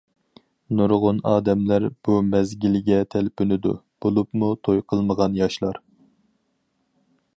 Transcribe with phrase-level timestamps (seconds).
[0.77, 3.75] نۇرغۇن ئادەملەر بۇ مەزگىلگە تەلپۈنىدۇ،
[4.07, 5.83] بولۇپمۇ توي قىلمىغان ياشلار.